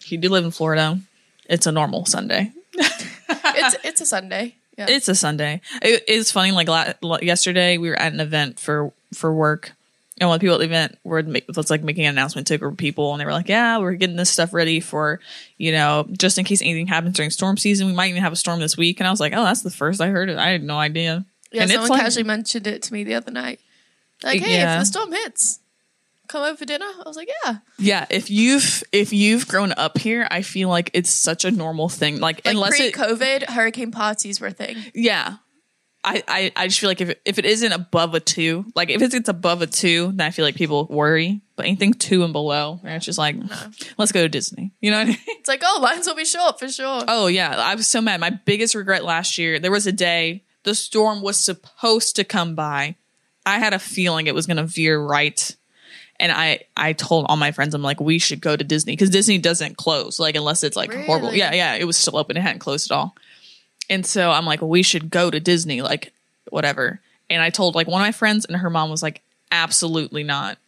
[0.00, 1.00] if you do live in florida
[1.48, 2.52] it's a normal sunday
[3.28, 4.54] it's it's a Sunday.
[4.76, 4.86] Yeah.
[4.88, 5.62] it's a Sunday.
[5.80, 6.52] It, it's funny.
[6.52, 9.72] Like la- yesterday, we were at an event for for work,
[10.18, 12.58] And when people at the event were make, was like making an announcement to a
[12.58, 15.20] group of people, and they were like, "Yeah, we're getting this stuff ready for,
[15.58, 17.86] you know, just in case anything happens during storm season.
[17.86, 19.70] We might even have a storm this week." And I was like, "Oh, that's the
[19.70, 20.38] first I heard it.
[20.38, 23.30] I had no idea." Yeah, and someone like, casually mentioned it to me the other
[23.30, 23.60] night.
[24.22, 24.76] Like, hey, Yeah.
[24.76, 25.60] if the storm hits,
[26.28, 26.86] come over for dinner.
[26.86, 27.56] I was like, yeah.
[27.78, 28.06] yeah.
[28.10, 32.20] If you've if you've grown up here, I feel like it's such a normal thing.
[32.20, 34.76] Like, Like unless pre-COVID, hurricane parties were a thing.
[34.94, 35.36] yeah.
[36.06, 38.90] I, I, I just feel like if it, if it isn't above a two, like
[38.90, 41.40] if it's, it's above a two, then I feel like people worry.
[41.56, 43.34] But anything two and below, it's just like,
[43.98, 44.70] let's go to Disney.
[44.80, 45.18] You know what I mean?
[45.26, 47.02] It's like, oh, lines will be short for sure.
[47.08, 48.20] Oh yeah, I was so mad.
[48.20, 52.54] My biggest regret last year, there was a day the storm was supposed to come
[52.54, 52.94] by.
[53.44, 55.56] I had a feeling it was going to veer right.
[56.18, 59.10] And I I told all my friends I'm like we should go to Disney cuz
[59.10, 61.34] Disney doesn't close like unless it's like horrible.
[61.34, 62.36] Yeah, yeah, it was still open.
[62.36, 63.14] It hadn't closed at all.
[63.88, 66.12] And so I'm like we should go to Disney like
[66.50, 67.00] whatever.
[67.28, 70.58] And I told like one of my friends and her mom was like absolutely not.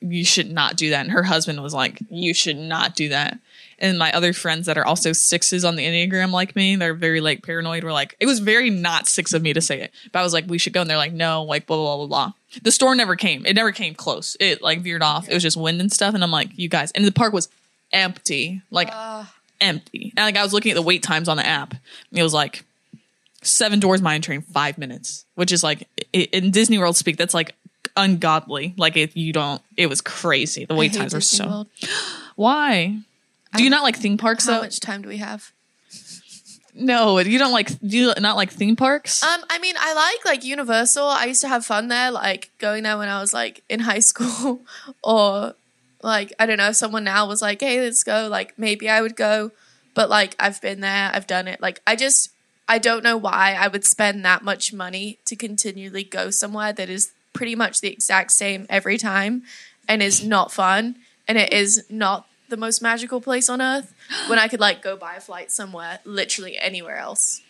[0.00, 1.00] You should not do that.
[1.00, 3.38] And her husband was like you should not do that.
[3.78, 7.20] And my other friends that are also sixes on the enneagram like me they're very
[7.20, 9.92] like paranoid were like it was very not six of me to say it.
[10.12, 10.82] But i was like we should go.
[10.82, 12.32] And they're like no like blah blah blah blah.
[12.62, 13.44] The storm never came.
[13.44, 14.36] It never came close.
[14.40, 15.28] It like veered off.
[15.28, 16.14] It was just wind and stuff.
[16.14, 17.48] And i'm like you guys and the park was
[17.92, 18.62] empty.
[18.70, 18.88] Like
[19.60, 21.74] empty and like i was looking at the wait times on the app
[22.12, 22.64] it was like
[23.42, 27.54] Seven Dwarfs Mine Train five minutes which is like in disney world speak that's like
[27.96, 31.66] ungodly like if you don't it was crazy the wait times were Disney so World.
[32.36, 32.98] why
[33.56, 34.62] do you not like theme parks How though?
[34.62, 35.52] much time do we have?
[36.78, 37.68] No, you don't like.
[37.80, 39.22] Do you not like theme parks?
[39.22, 41.06] Um, I mean, I like like Universal.
[41.06, 43.98] I used to have fun there, like going there when I was like in high
[44.10, 44.60] school,
[45.02, 45.54] or
[46.06, 49.02] like I don't know, if someone now was like, "Hey, let's go." Like maybe I
[49.02, 49.50] would go,
[49.94, 51.60] but like I've been there, I've done it.
[51.60, 52.30] Like I just
[52.68, 56.88] I don't know why I would spend that much money to continually go somewhere that
[56.88, 59.42] is pretty much the exact same every time
[59.88, 60.96] and is not fun
[61.28, 63.92] and it is not the most magical place on earth
[64.28, 67.42] when I could like go buy a flight somewhere literally anywhere else.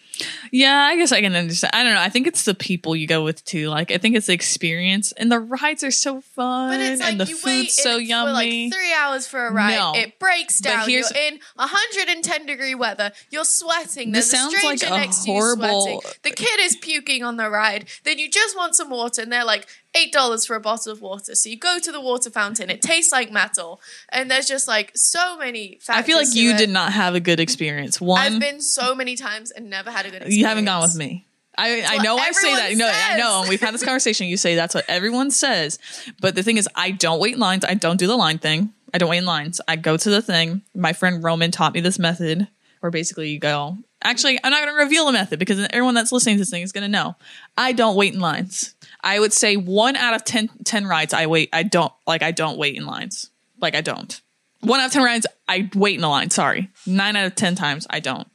[0.52, 1.70] Yeah, I guess I can understand.
[1.74, 2.00] I don't know.
[2.00, 3.68] I think it's the people you go with too.
[3.68, 7.10] Like, I think it's the experience, and the rides are so fun, But it's like
[7.12, 8.30] and the you food's wait so yummy.
[8.30, 9.74] for like three hours for a ride.
[9.76, 9.92] No.
[9.94, 10.88] It breaks But down.
[10.88, 13.12] here's- You're in 110 degree weather.
[13.30, 14.12] You're sweating.
[14.12, 16.18] This There's sounds a stranger like a next horrible- to you sweating.
[16.22, 17.86] The kid is puking on the ride.
[18.04, 21.00] Then you just want some water, and they're like eight dollars for a bottle of
[21.00, 21.34] water.
[21.34, 22.70] So you go to the water fountain.
[22.70, 23.80] It tastes like metal,
[24.10, 25.80] and there's just like so many.
[25.88, 26.58] I feel like you it.
[26.58, 28.00] did not have a good experience.
[28.00, 30.16] One, I've been so many times and never had a good.
[30.16, 30.36] experience.
[30.36, 31.26] you haven't gone with me.
[31.58, 32.76] I, I know I say that.
[32.76, 33.40] No, I know.
[33.40, 34.26] And we've had this conversation.
[34.26, 35.78] You say that's what everyone says.
[36.20, 37.64] But the thing is, I don't wait in lines.
[37.64, 38.74] I don't do the line thing.
[38.92, 39.60] I don't wait in lines.
[39.66, 40.62] I go to the thing.
[40.74, 42.48] My friend Roman taught me this method
[42.80, 43.78] where basically you go.
[44.02, 46.62] Actually, I'm not going to reveal the method because everyone that's listening to this thing
[46.62, 47.16] is going to know.
[47.56, 48.75] I don't wait in lines.
[49.02, 51.50] I would say one out of 10, 10 rides, I wait.
[51.52, 53.30] I don't, like, I don't wait in lines.
[53.60, 54.20] Like, I don't.
[54.60, 56.30] One out of 10 rides, I wait in a line.
[56.30, 56.70] Sorry.
[56.86, 58.28] Nine out of 10 times, I don't.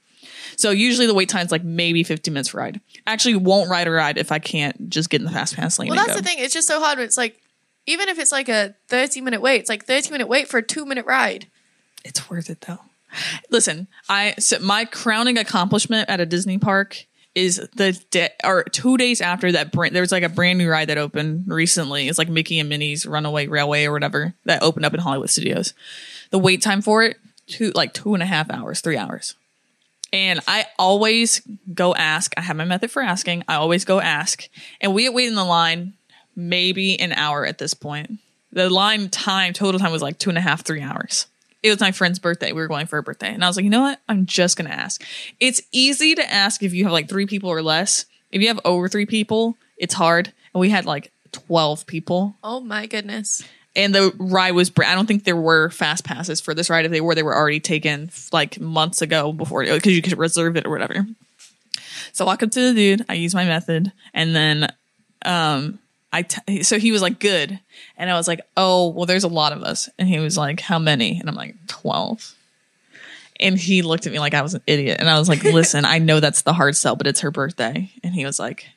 [0.56, 2.82] So usually the wait time's like maybe 15 minutes for ride.
[3.08, 5.90] Actually, won't ride a ride if I can't just get in the fast pass lane.
[5.90, 6.18] Well, that's go.
[6.18, 6.38] the thing.
[6.40, 7.00] It's just so hard.
[7.00, 7.42] When it's like,
[7.88, 10.64] even if it's like a 30 minute wait, it's like 30 minute wait for a
[10.64, 11.48] two minute ride.
[12.06, 12.80] It's worth it though.
[13.50, 18.98] Listen, I so my crowning accomplishment at a Disney park is the day or two
[18.98, 22.08] days after that brand there was like a brand new ride that opened recently.
[22.08, 25.74] It's like Mickey and Minnie's Runaway Railway or whatever that opened up in Hollywood Studios.
[26.32, 27.18] The wait time for it
[27.48, 29.36] two like two and a half hours, three hours.
[30.14, 31.42] And I always
[31.74, 32.34] go ask.
[32.36, 33.44] I have my method for asking.
[33.48, 34.50] I always go ask.
[34.82, 35.94] And we waited in the line
[36.36, 38.20] maybe an hour at this point.
[38.52, 41.28] The line time, total time was like two and a half, three hours.
[41.64, 42.52] It was my friend's birthday.
[42.52, 43.34] We were going for her birthday.
[43.34, 44.00] And I was like, you know what?
[44.10, 45.04] I'm just going to ask.
[45.40, 48.06] It's easy to ask if you have like three people or less.
[48.32, 50.34] If you have over three people, it's hard.
[50.54, 53.44] And we had like 12 people Oh my goodness.
[53.74, 56.84] and the ride was br- i don't think there were fast passes for this ride
[56.84, 60.58] if they were they were already taken like months ago before because you could reserve
[60.58, 61.06] it or whatever
[62.12, 64.74] so I walk up to the dude i use my method and then
[65.24, 65.80] um
[66.14, 67.60] i t- so he was like good.
[67.98, 69.90] And i was like oh well there's a lot of us.
[69.98, 71.20] And he was like how many?
[71.20, 72.36] And i'm like 12
[73.40, 74.98] and he looked at me like i was an idiot.
[75.00, 77.92] And i was like listen i know that's the hard sell but it's her birthday.
[78.04, 78.68] And he was like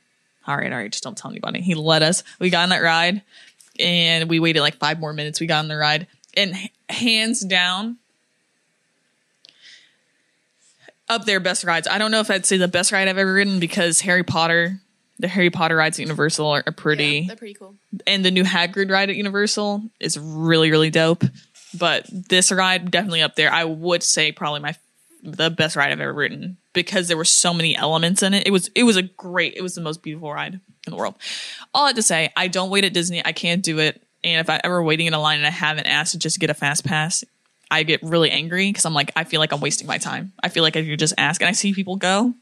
[0.46, 1.60] all right all right just don't tell anybody.
[1.60, 3.22] He let us we got on that ride
[3.78, 5.40] and we waited like five more minutes.
[5.40, 7.98] We got on the ride, and h- hands down,
[11.08, 11.88] up there, best rides.
[11.88, 14.80] I don't know if I'd say the best ride I've ever ridden because Harry Potter,
[15.18, 17.74] the Harry Potter rides at Universal are, are pretty, Yeah, they're pretty cool.
[18.06, 21.24] and the new Hagrid ride at Universal is really really dope.
[21.78, 23.52] But this ride definitely up there.
[23.52, 24.76] I would say probably my
[25.22, 28.46] the best ride I've ever ridden because there were so many elements in it.
[28.46, 29.54] It was it was a great.
[29.56, 31.14] It was the most beautiful ride in the world.
[31.72, 33.24] All I had to say, I don't wait at Disney.
[33.24, 34.00] I can't do it.
[34.22, 36.50] and if I'm ever waiting in a line and I haven't asked to just get
[36.50, 37.24] a fast pass,
[37.70, 40.32] I get really angry because I'm like, I feel like I'm wasting my time.
[40.42, 42.34] I feel like I could just ask, and I see people go,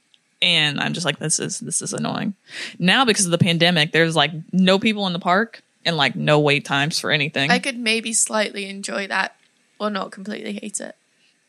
[0.42, 2.35] and I'm just like, this is this is annoying.
[2.78, 6.38] Now because of the pandemic, there's like no people in the park and like no
[6.40, 7.50] wait times for anything.
[7.50, 9.37] I could maybe slightly enjoy that
[9.78, 10.96] or not completely hate it.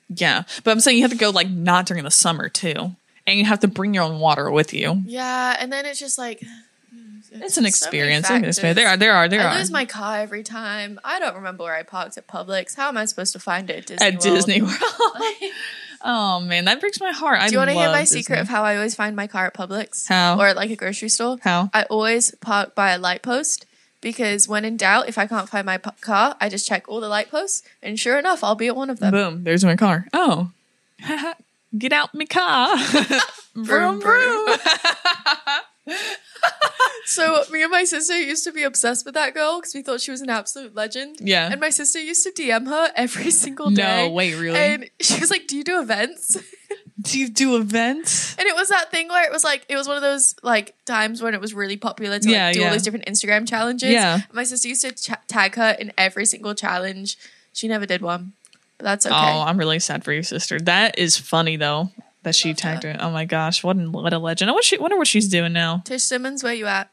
[0.10, 2.96] yeah, but I'm saying you have to go like not during the summer too,
[3.28, 5.02] and you have to bring your own water with you.
[5.06, 8.26] Yeah, and then it's just like hmm, It's an experience.
[8.26, 8.58] It's an experience.
[8.60, 8.76] factors.
[8.76, 11.00] There are there are there I are lose my car every time.
[11.04, 12.76] I don't remember where I parked at Publix.
[12.76, 14.36] How am I supposed to find it at Disney at World?
[14.36, 14.78] Disney World.
[16.04, 17.40] oh man, that breaks my heart.
[17.42, 18.42] I Do you want to hear my secret Disney.
[18.42, 20.08] of how I always find my car at Publix?
[20.08, 20.38] How?
[20.40, 21.38] Or at like a grocery store?
[21.42, 21.70] How?
[21.74, 23.66] I always park by a light post
[24.02, 27.00] because when in doubt, if I can't find my p- car, I just check all
[27.00, 29.12] the light posts, and sure enough, I'll be at one of them.
[29.12, 30.08] Boom, there's my car.
[30.14, 30.52] Oh.
[31.78, 32.78] Get out my car.
[33.56, 34.58] vroom, vroom.
[37.06, 40.00] So me and my sister used to be obsessed with that girl because we thought
[40.00, 41.18] she was an absolute legend.
[41.20, 41.52] Yeah.
[41.52, 44.08] And my sister used to DM her every single day.
[44.08, 44.58] No, wait, really?
[44.58, 46.38] And she was like, "Do you do events?"
[47.02, 48.38] Do you do events?
[48.38, 50.74] And it was that thing where it was like it was one of those like
[50.86, 52.68] times when it was really popular to Yeah, like do yeah.
[52.68, 53.90] all those different Instagram challenges.
[53.92, 54.14] Yeah.
[54.14, 57.18] And my sister used to ch- tag her in every single challenge.
[57.52, 58.34] She never did one,
[58.78, 59.14] but that's okay.
[59.16, 60.60] Oh, I'm really sad for your sister.
[60.62, 61.90] That is funny though
[62.24, 62.98] that she tagged her.
[63.00, 64.50] Oh my gosh, what, an, what a legend.
[64.50, 65.82] I wonder, she, wonder what she's doing now.
[65.86, 66.90] Tish Simmons, where you at?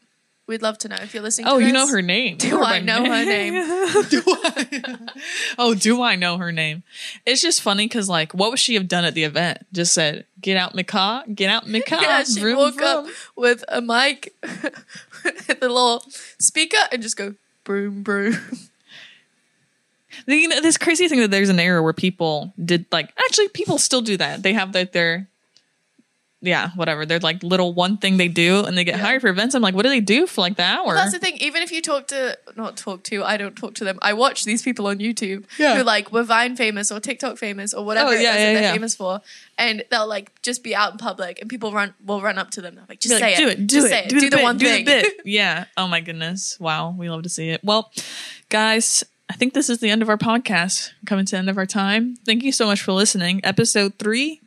[0.47, 1.47] We'd love to know if you're listening.
[1.47, 1.75] Oh, to you this.
[1.75, 2.37] know her name.
[2.37, 3.53] Do You know I know her name?
[4.11, 4.99] do I?
[5.59, 6.83] oh, do I know her name?
[7.25, 9.59] It's just funny because, like, what would she have done at the event?
[9.73, 13.07] Just said, "Get out my car, get out my car." Yeah, she'd vroom, walk up
[13.37, 16.03] with a mic, the little
[16.41, 18.35] speaker, and just go broom broom.
[20.27, 23.79] You know, this crazy thing that there's an era where people did like actually people
[23.79, 24.43] still do that.
[24.43, 25.27] They have like their
[26.43, 27.05] yeah, whatever.
[27.05, 29.03] They're like little one thing they do and they get Yeah.
[29.03, 29.55] hired for events.
[29.55, 30.95] I'm like, what do they do for like the hour?
[30.95, 31.37] That's the thing.
[31.37, 33.99] Even if you talk to, not talk to, I don't talk to them.
[34.01, 35.77] I watch these people on YouTube Yeah.
[35.77, 38.39] who like were Vine famous or TikTok famous or whatever Oh, it is yeah, that
[38.41, 38.73] yeah, they're yeah.
[38.73, 39.21] famous for,
[39.59, 42.63] and they'll like just be out in public, and people run will run up to
[42.63, 42.75] them.
[42.75, 44.21] They're like, just Be like, say do it, it, do just it, say it, do,
[44.21, 44.85] do, the, bit, one do thing.
[44.87, 45.13] the bit.
[45.27, 45.67] yeah.
[45.77, 46.59] Oh my goodness.
[46.59, 46.95] Wow.
[46.97, 47.61] We love to see it.
[47.63, 47.91] Well,
[48.49, 50.91] guys, I think this is the end of our podcast.
[50.91, 52.17] We're coming to the end of our time.
[52.27, 53.41] Thank you so much for listening.
[53.45, 54.41] Episode three.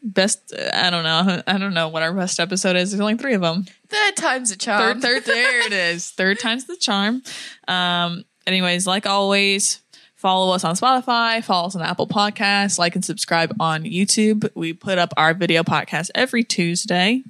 [0.00, 1.42] Best, uh, I don't know.
[1.44, 2.92] I don't know what our best episode is.
[2.92, 3.66] There's only three of them.
[3.88, 5.00] Third time's a charm.
[5.00, 6.08] Third, third, there it is.
[6.16, 7.20] Third time's the charm.
[7.66, 9.80] Um, anyways, like always,
[10.14, 14.48] follow us on Spotify, follow us on Apple Podcasts, like and subscribe on YouTube.
[14.54, 17.24] We put up our video podcast every Tuesday.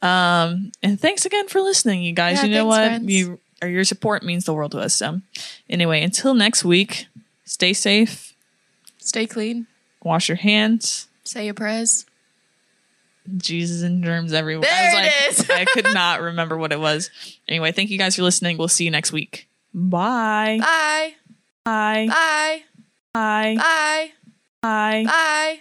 [0.00, 2.36] Um, and thanks again for listening, you guys.
[2.36, 2.86] Yeah, you know thanks, what?
[2.86, 3.12] friends.
[3.12, 4.94] You or your support means the world to us.
[4.94, 5.20] So,
[5.68, 7.06] anyway, until next week,
[7.44, 8.34] stay safe,
[8.98, 9.66] Stay clean.
[10.02, 11.08] wash your hands.
[11.24, 12.06] Say your prayers.
[13.36, 14.68] Jesus and germs everywhere.
[14.68, 15.50] There I was it like, is.
[15.50, 17.10] I could not remember what it was.
[17.48, 18.56] Anyway, thank you guys for listening.
[18.58, 19.48] We'll see you next week.
[19.74, 20.58] Bye.
[20.60, 21.14] Bye.
[21.64, 22.06] Bye.
[22.08, 22.64] Bye.
[23.12, 23.56] Bye.
[23.56, 24.12] Bye.
[24.62, 25.04] Bye.
[25.06, 25.58] Bye.